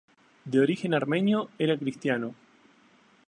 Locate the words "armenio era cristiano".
0.95-2.33